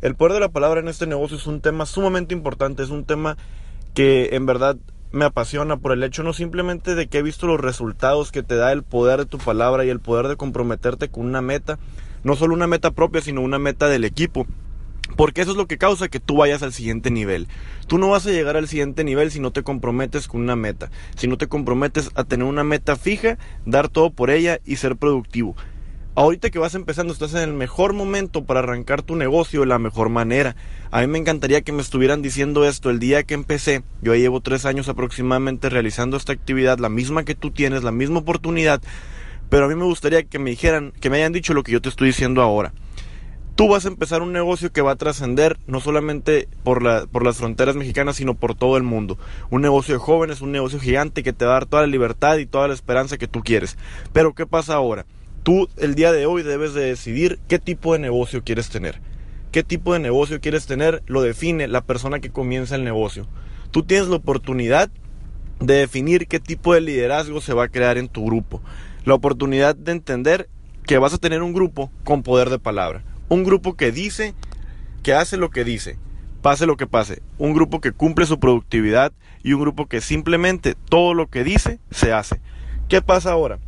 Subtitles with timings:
[0.00, 3.04] El poder de la palabra en este negocio es un tema sumamente importante, es un
[3.04, 3.36] tema
[3.94, 4.76] que en verdad
[5.10, 8.54] me apasiona por el hecho no simplemente de que he visto los resultados que te
[8.54, 11.78] da el poder de tu palabra y el poder de comprometerte con una meta,
[12.22, 14.46] no solo una meta propia, sino una meta del equipo.
[15.16, 17.48] Porque eso es lo que causa que tú vayas al siguiente nivel.
[17.88, 20.90] Tú no vas a llegar al siguiente nivel si no te comprometes con una meta.
[21.16, 24.96] Si no te comprometes a tener una meta fija, dar todo por ella y ser
[24.96, 25.56] productivo.
[26.18, 29.78] Ahorita que vas empezando, estás en el mejor momento para arrancar tu negocio de la
[29.78, 30.56] mejor manera.
[30.90, 33.84] A mí me encantaría que me estuvieran diciendo esto el día que empecé.
[34.02, 38.18] Yo llevo tres años aproximadamente realizando esta actividad, la misma que tú tienes, la misma
[38.18, 38.82] oportunidad.
[39.48, 41.80] Pero a mí me gustaría que me dijeran, que me hayan dicho lo que yo
[41.80, 42.72] te estoy diciendo ahora.
[43.54, 47.36] Tú vas a empezar un negocio que va a trascender no solamente por, por las
[47.36, 49.18] fronteras mexicanas, sino por todo el mundo.
[49.50, 52.38] Un negocio de jóvenes, un negocio gigante que te va a dar toda la libertad
[52.38, 53.78] y toda la esperanza que tú quieres.
[54.12, 55.06] Pero ¿qué pasa ahora?
[55.42, 59.00] Tú el día de hoy debes de decidir qué tipo de negocio quieres tener.
[59.52, 61.02] ¿Qué tipo de negocio quieres tener?
[61.06, 63.26] Lo define la persona que comienza el negocio.
[63.70, 64.90] Tú tienes la oportunidad
[65.60, 68.60] de definir qué tipo de liderazgo se va a crear en tu grupo.
[69.04, 70.48] La oportunidad de entender
[70.86, 73.02] que vas a tener un grupo con poder de palabra.
[73.28, 74.34] Un grupo que dice,
[75.02, 75.98] que hace lo que dice,
[76.42, 77.22] pase lo que pase.
[77.38, 79.12] Un grupo que cumple su productividad
[79.42, 82.40] y un grupo que simplemente todo lo que dice se hace.
[82.88, 83.58] ¿Qué pasa ahora?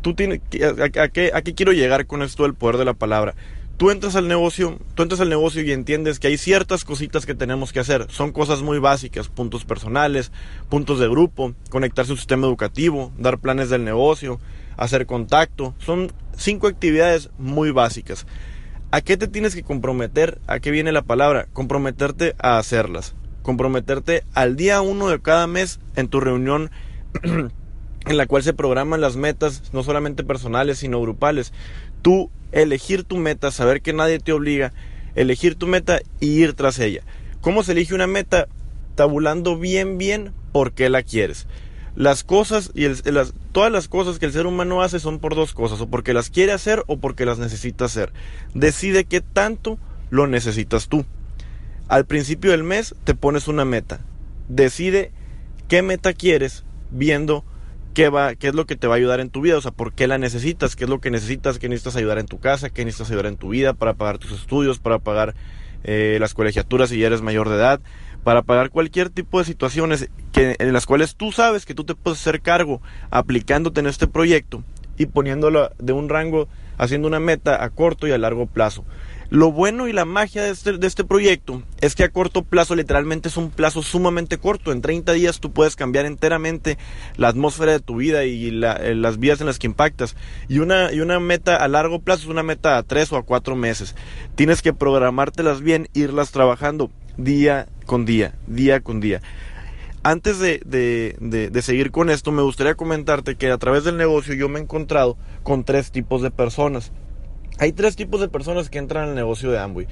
[0.00, 3.34] Tú a, qué, ¿a qué quiero llegar con esto del poder de la palabra?
[3.80, 7.34] Tú entras al negocio, tú entras al negocio y entiendes que hay ciertas cositas que
[7.34, 8.06] tenemos que hacer.
[8.10, 10.32] Son cosas muy básicas, puntos personales,
[10.68, 14.38] puntos de grupo, conectarse a un sistema educativo, dar planes del negocio,
[14.76, 15.74] hacer contacto.
[15.78, 18.26] Son cinco actividades muy básicas.
[18.90, 20.42] ¿A qué te tienes que comprometer?
[20.46, 21.46] ¿A qué viene la palabra?
[21.54, 23.14] Comprometerte a hacerlas.
[23.40, 26.70] Comprometerte al día uno de cada mes en tu reunión
[28.06, 31.52] en la cual se programan las metas, no solamente personales, sino grupales.
[32.02, 34.72] Tú elegir tu meta, saber que nadie te obliga,
[35.14, 37.02] elegir tu meta y ir tras ella.
[37.40, 38.48] ¿Cómo se elige una meta?
[38.94, 41.46] Tabulando bien, bien por qué la quieres.
[41.96, 45.52] Las cosas y las, todas las cosas que el ser humano hace son por dos
[45.52, 48.12] cosas, o porque las quiere hacer o porque las necesita hacer.
[48.54, 51.04] Decide qué tanto lo necesitas tú.
[51.88, 54.00] Al principio del mes te pones una meta.
[54.48, 55.12] Decide
[55.68, 57.44] qué meta quieres viendo
[57.94, 59.70] qué, va, qué es lo que te va a ayudar en tu vida, o sea,
[59.70, 62.70] por qué la necesitas, qué es lo que necesitas, qué necesitas ayudar en tu casa,
[62.70, 65.34] qué necesitas ayudar en tu vida para pagar tus estudios, para pagar
[65.84, 67.80] eh, las colegiaturas si ya eres mayor de edad,
[68.22, 71.94] para pagar cualquier tipo de situaciones que, en las cuales tú sabes que tú te
[71.94, 72.80] puedes hacer cargo
[73.10, 74.62] aplicándote en este proyecto
[74.98, 78.84] y poniéndolo de un rango, haciendo una meta a corto y a largo plazo.
[79.30, 82.74] Lo bueno y la magia de este, de este proyecto es que a corto plazo
[82.74, 84.72] literalmente es un plazo sumamente corto.
[84.72, 86.78] En 30 días tú puedes cambiar enteramente
[87.16, 90.16] la atmósfera de tu vida y eh, las vías en las que impactas.
[90.48, 90.90] Y una,
[91.20, 93.94] meta a largo plazo es una meta a 3 o a 4 meses.
[94.34, 99.22] Tienes que programártelas bien, irlas trabajando día con día, día con día.
[100.02, 104.34] Antes de, de, de, seguir con esto, me gustaría comentarte que a través del negocio
[104.34, 106.90] yo me he encontrado con tres tipos de personas.
[107.60, 109.86] Hay tres tipos de personas que entran al negocio de Amway.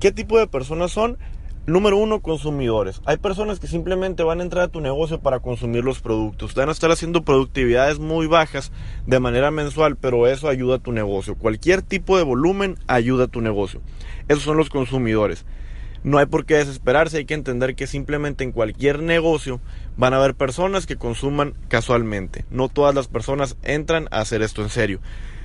[0.00, 1.16] ¿Qué tipo de personas son?
[1.64, 3.00] Número uno, consumidores.
[3.06, 6.54] Hay personas que simplemente van a entrar a tu negocio para consumir los productos.
[6.54, 8.70] Van a estar haciendo productividades muy bajas
[9.06, 11.36] de manera mensual, pero eso ayuda a tu negocio.
[11.36, 13.80] Cualquier tipo de volumen ayuda a tu negocio.
[14.28, 15.46] Esos son los consumidores.
[16.04, 19.58] No hay por qué desesperarse, hay que entender que simplemente en cualquier negocio
[19.96, 22.44] van a haber personas que consuman casualmente.
[22.50, 25.00] No todas las personas entran a hacer esto en serio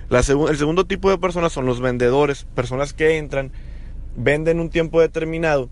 [0.10, 3.52] el segundo tipo de personas son los vendedores, personas que entran,
[4.16, 5.70] venden un tiempo determinado,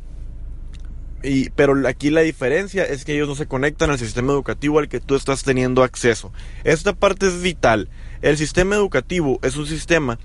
[1.24, 4.90] y, pero aquí la diferencia es que ellos no se conectan al sistema educativo al
[4.90, 6.34] que tú estás teniendo acceso.
[6.66, 7.90] Esta parte es vital.
[8.22, 10.20] El sistema educativo es un sistema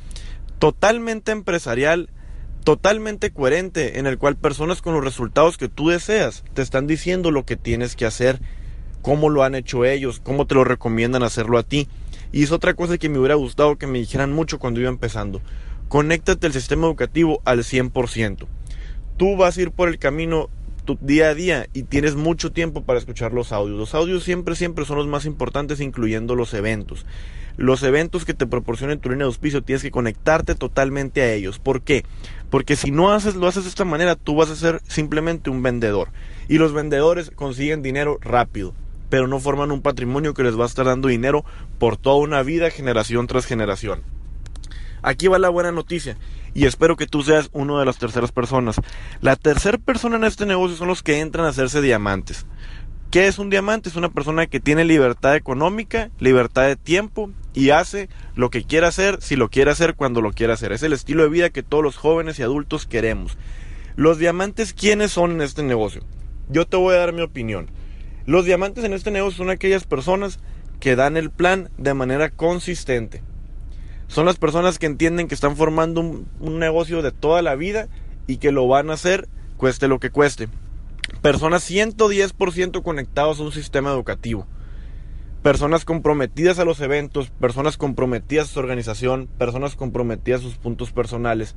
[0.58, 2.10] totalmente empresarial,
[2.64, 7.30] totalmente coherente, en el cual personas con los resultados que tú deseas te están diciendo
[7.30, 8.40] lo que tienes que hacer,
[9.00, 11.88] cómo lo han hecho ellos, cómo te lo recomiendan hacerlo a ti.
[12.32, 15.40] Y es otra cosa que me hubiera gustado que me dijeran mucho cuando iba empezando.
[15.88, 18.46] Conéctate al sistema educativo al 100%.
[19.16, 20.50] Tú vas a ir por el camino
[20.84, 23.78] tu día a día y tienes mucho tiempo para escuchar los audios.
[23.78, 27.04] Los audios siempre, siempre son los más importantes, incluyendo los eventos.
[27.58, 31.58] Los eventos que te proporcionen tu línea de auspicio tienes que conectarte totalmente a ellos.
[31.58, 32.04] ¿Por qué?
[32.50, 35.62] Porque si no haces, lo haces de esta manera, tú vas a ser simplemente un
[35.62, 36.08] vendedor.
[36.48, 38.74] Y los vendedores consiguen dinero rápido
[39.10, 41.44] pero no forman un patrimonio que les va a estar dando dinero
[41.78, 44.02] por toda una vida, generación tras generación.
[45.02, 46.16] Aquí va la buena noticia
[46.54, 48.80] y espero que tú seas uno de las terceras personas.
[49.20, 52.46] La tercera persona en este negocio son los que entran a hacerse diamantes.
[53.10, 53.88] ¿Qué es un diamante?
[53.88, 58.88] Es una persona que tiene libertad económica, libertad de tiempo y hace lo que quiera
[58.88, 60.72] hacer, si lo quiere hacer, cuando lo quiera hacer.
[60.72, 63.38] Es el estilo de vida que todos los jóvenes y adultos queremos.
[63.96, 66.02] Los diamantes, ¿quiénes son en este negocio?
[66.50, 67.70] Yo te voy a dar mi opinión.
[68.28, 70.38] Los diamantes en este negocio son aquellas personas
[70.80, 73.22] que dan el plan de manera consistente.
[74.06, 77.88] Son las personas que entienden que están formando un, negocio de toda la vida
[78.26, 80.50] y que lo van a hacer cueste lo que cueste.
[81.22, 84.46] Personas 110% conectados a un sistema educativo.
[85.42, 90.92] Personas comprometidas a los eventos, personas comprometidas a su organización, personas comprometidas a sus puntos
[90.92, 91.56] personales.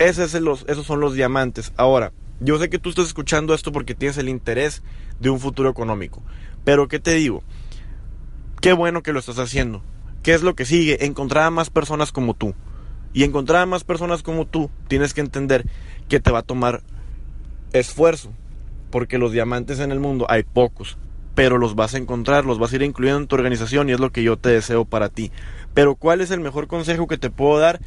[0.00, 1.72] Esos son los diamantes.
[1.76, 4.82] Ahora, yo sé que tú estás escuchando esto porque tienes el interés
[5.20, 6.22] de un futuro económico.
[6.64, 7.42] Pero ¿qué te digo?
[8.60, 9.82] Qué bueno que lo estás haciendo.
[10.22, 11.04] ¿Qué es lo que sigue?
[11.04, 12.54] Encontrar a más personas como tú.
[13.12, 15.66] Y encontrar a más personas como tú, tienes que entender
[16.08, 16.82] que te va a tomar
[17.72, 18.32] esfuerzo.
[18.90, 20.98] Porque los diamantes en el mundo hay pocos.
[21.34, 24.00] Pero los vas a encontrar, los vas a ir incluyendo en tu organización y es
[24.00, 25.30] lo que yo te deseo para ti.
[25.74, 27.80] Pero ¿cuál es el mejor consejo que te puedo dar?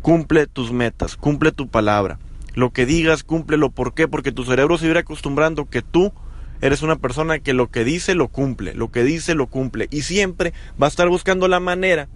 [0.00, 2.18] Cumple tus metas, cumple tu palabra.
[2.54, 3.70] Lo que digas, cúmplelo.
[3.70, 4.08] ¿Por qué?
[4.08, 6.12] Porque tu cerebro se irá acostumbrando que tú
[6.60, 10.02] eres una persona que lo que dice lo cumple, lo que dice lo cumple y
[10.02, 12.08] siempre va a estar buscando la manera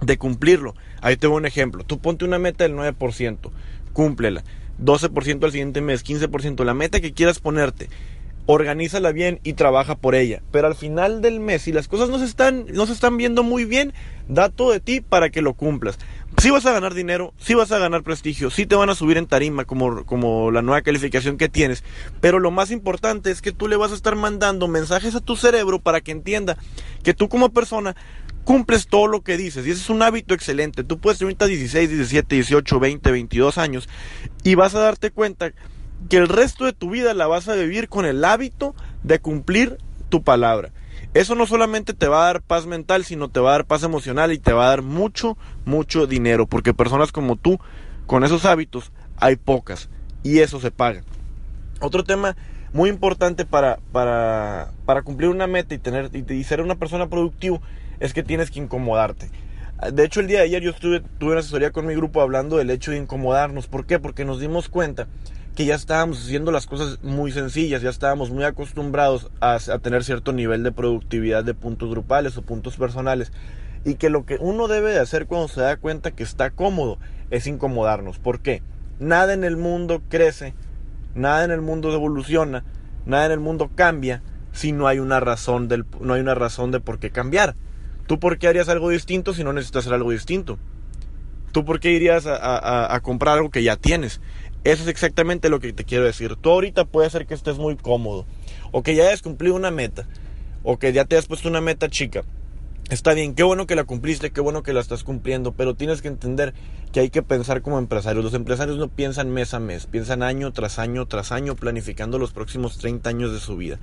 [0.00, 0.74] de cumplirlo.
[1.00, 1.84] Ahí tengo un ejemplo.
[1.84, 3.38] Tú ponte una meta del 9%,
[3.92, 4.44] cúmplela.
[4.82, 7.88] 12% al siguiente mes, 15%, la meta que quieras ponerte.
[8.46, 10.42] Organízala bien y trabaja por ella.
[10.50, 13.44] Pero al final del mes, si las cosas no se están, no se están viendo
[13.44, 13.92] muy bien,
[14.28, 15.98] da todo de ti para que lo cumplas
[16.42, 19.16] sí vas a ganar dinero, sí vas a ganar prestigio, sí te van a subir
[19.16, 21.84] en tarima como, como la nueva calificación que tienes,
[22.20, 25.36] pero lo más importante es que tú le vas a estar mandando mensajes a tu
[25.36, 26.56] cerebro para que entienda
[27.04, 27.94] que tú como persona
[28.42, 30.82] cumples todo lo que dices y ese es un hábito excelente.
[30.82, 33.88] Tú puedes tener ahorita 16, 17, 18, 20, 22 años
[34.42, 35.52] y vas a darte cuenta
[36.10, 38.74] que el resto de tu vida la vas a vivir con el hábito
[39.04, 39.78] de cumplir
[40.08, 40.72] tu palabra.
[41.14, 43.82] Eso no solamente te va a dar paz mental, sino te va a dar paz
[43.82, 47.58] emocional y te va a dar mucho, mucho dinero, porque personas como tú,
[48.06, 49.88] con esos hábitos, hay pocas
[50.22, 51.02] y eso se paga.
[51.80, 52.36] Otro tema
[52.72, 57.60] muy importante para, para, para cumplir una meta y, tener, y, ser una persona productiva
[58.00, 59.30] es que tienes que incomodarte.
[59.92, 62.56] De hecho, el día de ayer yo estuve, tuve una asesoría con mi grupo hablando
[62.56, 63.66] del hecho de incomodarnos.
[63.66, 63.98] ¿Por qué?
[63.98, 65.08] Porque nos dimos cuenta
[65.54, 70.32] que ya estábamos haciendo las cosas muy sencillas, ya estábamos muy acostumbrados a, tener cierto
[70.32, 73.32] nivel de productividad de puntos grupales o puntos personales
[73.84, 76.98] y que lo que uno debe de hacer cuando se da cuenta que está cómodo
[77.30, 78.18] es incomodarnos.
[78.18, 78.62] ¿Por qué?
[78.98, 80.54] Nada en el mundo crece,
[81.14, 82.64] nada en el mundo evoluciona,
[83.04, 84.22] nada en el mundo cambia
[84.52, 87.56] si no hay una razón del, no hay una razón de por qué cambiar.
[88.06, 90.58] ¿Tú por qué harías algo distinto si no necesitas hacer algo distinto?
[91.52, 94.22] ¿Tú por qué irías a comprar algo que ya tienes?
[94.64, 96.36] Eso es exactamente lo que te quiero decir.
[96.36, 98.26] Tú ahorita puede ser que estés muy cómodo,
[98.70, 100.06] o que ya hayas cumplido una meta,
[100.62, 102.22] o que ya te hayas puesto una meta chica.
[102.90, 106.02] Está bien, qué bueno que la cumpliste, qué bueno que la estás cumpliendo, pero tienes
[106.02, 106.52] que entender
[106.92, 108.24] que hay que pensar como empresarios.
[108.24, 112.32] Los empresarios no piensan mes a mes, piensan año tras año tras año, planificando los
[112.32, 113.80] próximos 30 años de su vida.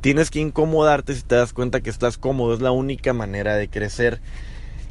[0.00, 3.68] Tienes que incomodarte si te das cuenta que estás cómodo, es la única manera de
[3.68, 4.20] crecer.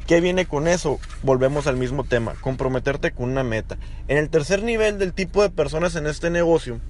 [0.08, 0.98] ¿Qué viene con eso?
[1.22, 3.76] Volvemos al mismo tema, comprometerte con una meta.
[4.08, 6.80] En el tercer nivel del tipo de personas en este negocio,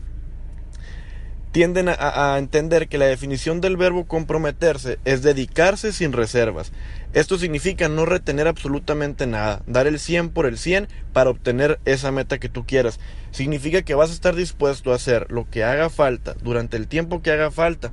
[1.51, 6.71] tienden a, entender que la definición del verbo comprometerse es dedicarse sin reservas.
[7.13, 12.13] Esto significa no retener absolutamente nada, dar el 100 por el 100 para obtener esa
[12.13, 13.01] meta que tú quieras.
[13.33, 17.21] Significa que vas a estar dispuesto a hacer lo que haga falta durante el tiempo
[17.21, 17.91] que haga falta.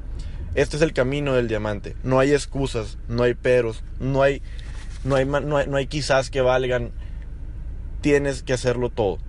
[0.53, 1.95] Este es el camino del diamante.
[2.03, 4.43] No hay excusas, no hay peros, no hay
[5.05, 6.91] no hay, no hay, quizás que valgan,
[8.01, 9.19] tienes que hacerlo todo.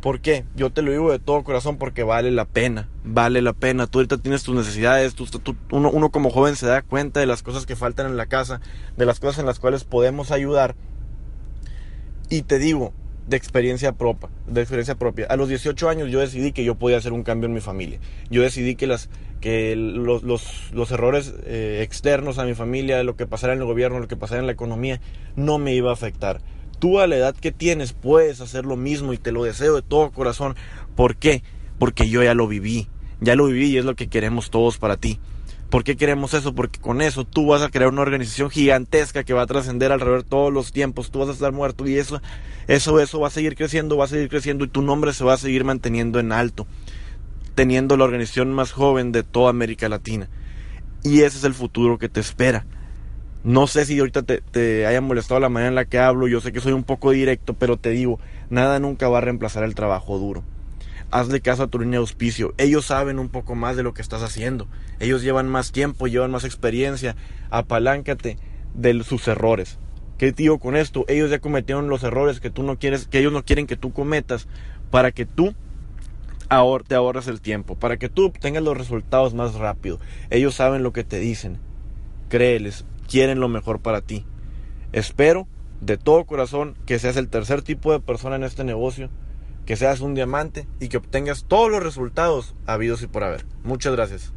[0.00, 0.44] ¿Por qué?
[0.54, 3.86] Yo te lo digo de todo corazón porque vale la pena, vale la pena.
[3.86, 5.14] Tú ahorita tienes tus necesidades,
[5.70, 8.60] uno, uno, como joven se da cuenta de las cosas que faltan en la casa,
[8.96, 10.74] de las cosas en las cuales podemos ayudar.
[12.28, 12.92] Y te digo,
[13.26, 15.26] de experiencia propia, de experiencia propia.
[15.26, 17.98] A los 18 años yo decidí que yo podía hacer un cambio en mi familia.
[18.30, 19.08] Yo decidí que las
[19.40, 23.66] que los, los, los errores eh, externos a mi familia, lo que pasara en el
[23.66, 25.00] gobierno, lo que pasara en la economía,
[25.34, 26.40] no me iba a afectar.
[26.78, 29.82] Tú a la edad que tienes puedes hacer lo mismo y te lo deseo de
[29.82, 30.56] todo corazón.
[30.94, 31.42] ¿Por qué?
[31.78, 32.88] Porque yo ya lo viví.
[33.20, 35.18] Ya lo viví y es lo que queremos todos para ti.
[35.70, 36.54] ¿Por qué queremos eso?
[36.54, 40.22] Porque con eso tú vas a crear una organización gigantesca que va a trascender alrededor
[40.22, 41.10] todos los tiempos.
[41.10, 42.20] Tú vas a estar muerto y eso,
[42.68, 45.34] eso, eso va a seguir creciendo, va a seguir creciendo y tu nombre se va
[45.34, 46.68] a seguir manteniendo en alto,
[47.56, 50.28] teniendo la organización más joven de toda América Latina.
[51.02, 52.64] Y ese es el futuro que te espera.
[53.42, 56.40] No sé si ahorita te, te haya molestado la manera en la que hablo, yo
[56.40, 58.20] sé que soy un poco directo, pero te digo,
[58.50, 60.44] nada nunca va a reemplazar el trabajo duro
[61.10, 62.54] hazle caso a tu línea de auspicio.
[62.58, 64.68] Ellos saben un poco más de lo que estás haciendo.
[65.00, 67.16] Ellos llevan más tiempo, llevan más experiencia.
[67.50, 68.38] Apaláncate
[68.74, 69.78] de sus errores.
[70.18, 71.04] ¿Qué digo con esto?
[71.08, 73.92] Ellos ya cometieron los errores que tú no quieres, que ellos no quieren que tú
[73.92, 74.48] cometas
[74.90, 75.54] para que tú
[76.48, 79.98] ahor te ahorres el tiempo, para que tú obtengas los resultados más rápido.
[80.30, 81.58] Ellos saben lo que te dicen.
[82.28, 84.24] Créeles, quieren lo mejor para ti.
[84.92, 85.46] Espero
[85.80, 89.10] de todo corazón que seas el tercer tipo de persona en este negocio
[89.66, 93.44] que seas un diamante y que obtengas todos los resultados habidos y por haber.
[93.64, 94.32] Muchas gracias.